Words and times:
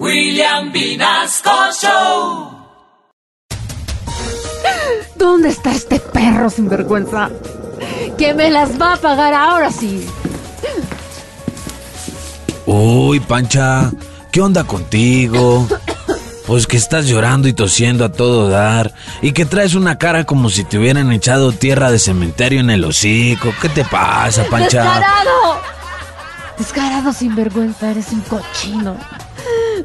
William 0.00 0.72
Vinasco 0.72 1.50
Show. 1.80 2.50
¿Dónde 5.14 5.50
está 5.50 5.70
este 5.70 6.00
perro 6.00 6.50
sinvergüenza? 6.50 7.30
Que 8.18 8.34
me 8.34 8.50
las 8.50 8.80
va 8.80 8.94
a 8.94 8.96
pagar 8.96 9.32
ahora 9.32 9.70
sí. 9.70 10.04
Uy, 12.66 13.20
Pancha, 13.20 13.92
¿qué 14.32 14.40
onda 14.40 14.64
contigo? 14.64 15.68
Pues 16.46 16.66
que 16.66 16.76
estás 16.76 17.06
llorando 17.06 17.46
y 17.46 17.52
tosiendo 17.52 18.04
a 18.04 18.10
todo 18.10 18.48
dar 18.48 18.92
y 19.22 19.32
que 19.32 19.46
traes 19.46 19.74
una 19.74 19.96
cara 19.96 20.24
como 20.24 20.50
si 20.50 20.64
te 20.64 20.76
hubieran 20.76 21.12
echado 21.12 21.52
tierra 21.52 21.92
de 21.92 22.00
cementerio 22.00 22.58
en 22.60 22.70
el 22.70 22.84
hocico. 22.84 23.54
¿Qué 23.62 23.68
te 23.68 23.84
pasa, 23.84 24.44
Pancha? 24.50 24.82
¡Descarado! 24.82 25.60
Descarado 26.58 27.12
sinvergüenza, 27.12 27.92
eres 27.92 28.10
un 28.10 28.20
cochino. 28.22 28.96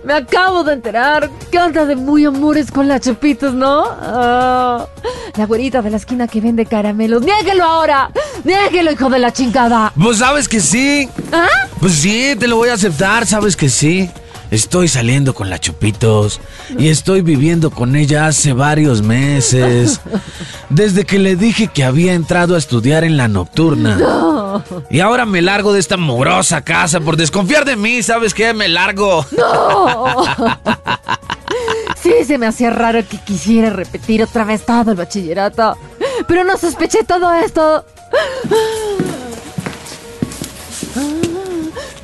Me 0.03 0.13
acabo 0.13 0.63
de 0.63 0.73
enterar 0.73 1.29
que 1.51 1.57
anda 1.57 1.85
de 1.85 1.95
muy 1.95 2.25
amores 2.25 2.71
con 2.71 2.87
las 2.87 3.01
chupitos, 3.01 3.53
¿no? 3.53 3.83
Ah, 4.01 4.87
la 5.35 5.45
güerita 5.45 5.81
de 5.81 5.89
la 5.89 5.97
esquina 5.97 6.27
que 6.27 6.41
vende 6.41 6.65
caramelos. 6.65 7.21
¡Niéguelo 7.21 7.63
ahora! 7.63 8.09
¡Niéguelo, 8.43 8.91
hijo 8.91 9.09
de 9.09 9.19
la 9.19 9.31
chingada! 9.31 9.91
Pues 10.01 10.19
sabes 10.19 10.47
que 10.47 10.59
sí. 10.59 11.09
¿Ah? 11.31 11.47
Pues 11.79 11.93
sí, 11.93 12.35
te 12.39 12.47
lo 12.47 12.57
voy 12.57 12.69
a 12.69 12.73
aceptar, 12.73 13.25
sabes 13.25 13.55
que 13.55 13.69
sí. 13.69 14.09
Estoy 14.51 14.87
saliendo 14.87 15.35
con 15.35 15.49
la 15.49 15.59
Chupitos 15.59 16.41
y 16.75 16.87
estoy 16.89 17.21
viviendo 17.21 17.69
con 17.69 17.95
ella 17.95 18.25
hace 18.25 18.53
varios 18.53 19.03
meses. 19.03 20.01
Desde 20.69 21.05
que 21.05 21.19
le 21.19 21.35
dije 21.35 21.67
que 21.67 21.83
había 21.83 22.13
entrado 22.13 22.55
a 22.55 22.57
estudiar 22.57 23.03
en 23.03 23.15
la 23.15 23.27
nocturna. 23.27 23.97
Y 24.89 24.99
ahora 24.99 25.25
me 25.25 25.41
largo 25.41 25.73
de 25.73 25.79
esta 25.79 25.97
mugrosa 25.97 26.61
casa 26.61 26.99
por 26.99 27.17
desconfiar 27.17 27.65
de 27.65 27.75
mí, 27.75 28.03
¿sabes 28.03 28.33
qué? 28.33 28.53
Me 28.53 28.67
largo. 28.67 29.25
¡No! 29.37 30.25
Sí, 32.01 32.13
se 32.25 32.37
me 32.37 32.47
hacía 32.47 32.69
raro 32.69 33.05
que 33.07 33.17
quisiera 33.17 33.69
repetir 33.69 34.23
otra 34.23 34.45
vez 34.45 34.65
todo 34.65 34.91
el 34.91 34.97
bachillerato. 34.97 35.77
Pero 36.27 36.43
no 36.43 36.57
sospeché 36.57 37.03
todo 37.03 37.33
esto. 37.33 37.83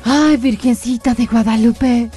Ay, 0.04 0.36
Virgencita 0.36 1.14
de 1.14 1.26
Guadalupe. 1.26 2.10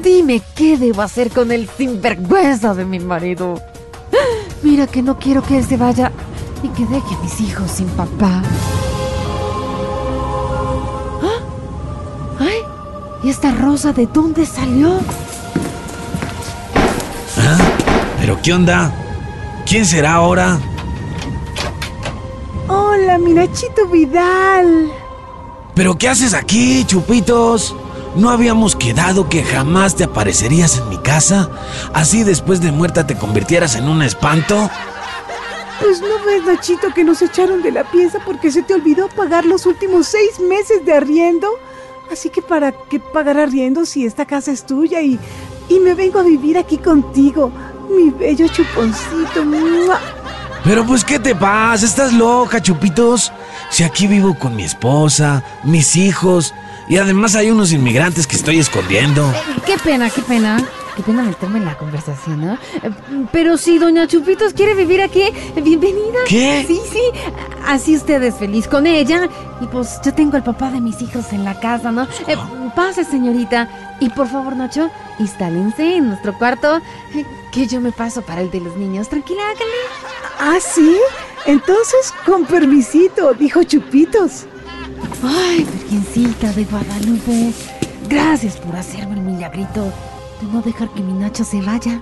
Dime 0.00 0.42
qué 0.54 0.76
debo 0.76 1.02
hacer 1.02 1.30
con 1.30 1.50
el 1.50 1.68
sinvergüenza 1.68 2.74
de 2.74 2.84
mi 2.84 3.00
marido. 3.00 3.60
Mira 4.62 4.86
que 4.86 5.02
no 5.02 5.18
quiero 5.18 5.42
que 5.42 5.58
él 5.58 5.64
se 5.64 5.76
vaya 5.76 6.12
y 6.62 6.68
que 6.68 6.84
deje 6.86 7.14
a 7.14 7.18
mis 7.18 7.40
hijos 7.40 7.70
sin 7.70 7.88
papá. 7.88 8.42
¿Y 13.22 13.30
esta 13.30 13.50
rosa 13.52 13.92
de 13.92 14.06
dónde 14.06 14.46
salió? 14.46 15.00
¿Ah? 17.36 17.58
¿Pero 18.20 18.40
qué 18.42 18.52
onda? 18.52 18.92
¿Quién 19.66 19.84
será 19.84 20.14
ahora? 20.14 20.58
Hola, 22.68 23.18
mi 23.18 23.32
Nachito 23.32 23.86
Vidal. 23.86 24.92
¿Pero 25.74 25.98
qué 25.98 26.08
haces 26.08 26.34
aquí, 26.34 26.84
Chupitos? 26.84 27.74
¿No 28.14 28.30
habíamos 28.30 28.76
quedado 28.76 29.28
que 29.28 29.42
jamás 29.42 29.96
te 29.96 30.04
aparecerías 30.04 30.78
en 30.78 30.88
mi 30.88 30.98
casa? 30.98 31.50
¿Así 31.94 32.24
después 32.24 32.60
de 32.60 32.72
muerta 32.72 33.06
te 33.06 33.16
convirtieras 33.16 33.76
en 33.76 33.88
un 33.88 34.02
espanto? 34.02 34.70
Pues 35.80 36.00
no 36.00 36.24
ves, 36.24 36.44
Nachito, 36.44 36.92
que 36.94 37.04
nos 37.04 37.22
echaron 37.22 37.62
de 37.62 37.72
la 37.72 37.84
pieza 37.84 38.18
porque 38.24 38.50
se 38.50 38.62
te 38.62 38.74
olvidó 38.74 39.08
pagar 39.08 39.44
los 39.44 39.66
últimos 39.66 40.06
seis 40.06 40.40
meses 40.40 40.84
de 40.84 40.92
arriendo. 40.92 41.48
Así 42.12 42.30
que 42.30 42.42
para 42.42 42.72
qué 42.72 43.00
pagar 43.00 43.38
arriendo 43.38 43.84
si 43.84 44.04
esta 44.06 44.24
casa 44.26 44.50
es 44.52 44.64
tuya 44.64 45.00
y, 45.02 45.18
y 45.68 45.78
me 45.80 45.94
vengo 45.94 46.20
a 46.20 46.22
vivir 46.22 46.56
aquí 46.58 46.78
contigo, 46.78 47.50
mi 47.90 48.10
bello 48.10 48.46
chuponcito. 48.48 49.44
¡Mua! 49.44 50.00
Pero 50.64 50.84
pues, 50.84 51.04
¿qué 51.04 51.18
te 51.18 51.34
pasa? 51.34 51.86
¿Estás 51.86 52.12
loca, 52.12 52.60
Chupitos? 52.60 53.32
Si 53.70 53.84
aquí 53.84 54.06
vivo 54.06 54.36
con 54.38 54.56
mi 54.56 54.64
esposa, 54.64 55.42
mis 55.64 55.96
hijos 55.96 56.54
y 56.88 56.96
además 56.96 57.34
hay 57.36 57.50
unos 57.50 57.72
inmigrantes 57.72 58.26
que 58.26 58.36
estoy 58.36 58.58
escondiendo. 58.58 59.30
Qué 59.66 59.76
pena, 59.78 60.10
qué 60.10 60.22
pena. 60.22 60.66
Qué 60.96 61.04
pena 61.04 61.22
meterme 61.22 61.58
en 61.60 61.64
la 61.64 61.78
conversación, 61.78 62.40
¿no? 62.40 62.54
Eh, 62.54 62.90
Pero 63.30 63.56
si 63.56 63.78
doña 63.78 64.08
Chupitos 64.08 64.52
quiere 64.52 64.74
vivir 64.74 65.00
aquí, 65.00 65.22
eh, 65.22 65.60
bienvenida. 65.62 66.18
¿Qué? 66.26 66.64
Sí, 66.66 66.80
sí. 66.90 67.00
Así 67.68 67.94
usted 67.96 68.22
es 68.22 68.34
feliz 68.36 68.66
con 68.66 68.86
ella. 68.86 69.28
Y 69.60 69.66
pues 69.66 70.00
yo 70.04 70.12
tengo 70.14 70.36
al 70.36 70.42
papá 70.42 70.70
de 70.70 70.80
mis 70.80 71.00
hijos 71.02 71.32
en 71.32 71.44
la 71.44 71.60
casa, 71.60 71.92
¿no? 71.92 72.04
Eh, 72.26 72.36
pase, 72.74 73.04
señorita. 73.04 73.68
Y 74.00 74.08
por 74.10 74.26
favor, 74.26 74.56
Nacho, 74.56 74.88
instálense 75.18 75.96
en 75.96 76.08
nuestro 76.08 76.36
cuarto. 76.38 76.76
eh, 77.14 77.24
Que 77.52 77.66
yo 77.66 77.80
me 77.80 77.92
paso 77.92 78.22
para 78.22 78.40
el 78.40 78.50
de 78.50 78.60
los 78.60 78.74
niños. 78.76 79.08
Tranquila, 79.08 79.42
hágale. 79.50 79.80
¿Ah, 80.40 80.58
sí? 80.60 80.96
Entonces, 81.46 82.12
con 82.24 82.44
permisito, 82.46 83.34
dijo 83.34 83.62
Chupitos. 83.64 84.46
Ay, 85.22 85.64
Virgencita 85.64 86.52
de 86.52 86.64
Guadalupe. 86.64 87.52
Gracias 88.08 88.56
por 88.56 88.76
hacerme 88.76 89.14
el 89.16 89.20
milagrito 89.20 89.84
de 90.40 90.46
no 90.52 90.62
dejar 90.62 90.88
que 90.94 91.02
mi 91.02 91.12
Nacho 91.12 91.44
se 91.44 91.60
vaya. 91.60 92.00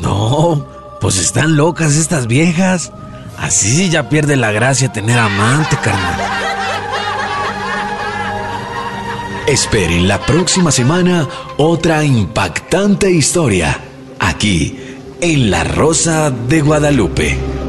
No, 0.00 0.64
pues 1.00 1.18
están 1.18 1.56
locas 1.56 1.96
estas 1.96 2.26
viejas. 2.26 2.92
Así 3.40 3.88
ya 3.88 4.08
pierde 4.08 4.36
la 4.36 4.52
gracia 4.52 4.92
tener 4.92 5.18
amante, 5.18 5.76
carnal. 5.82 6.20
Esperen 9.46 10.06
la 10.06 10.20
próxima 10.20 10.70
semana 10.70 11.26
otra 11.56 12.04
impactante 12.04 13.10
historia 13.10 13.80
aquí 14.18 14.78
en 15.22 15.50
La 15.50 15.64
Rosa 15.64 16.30
de 16.30 16.60
Guadalupe. 16.60 17.59